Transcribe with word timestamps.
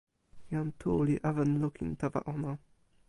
jan 0.51 0.69
Tu 0.79 0.91
li 1.07 1.15
awen 1.29 1.51
lukin 1.61 1.89
tawa 1.99 2.19
ona. 2.33 2.51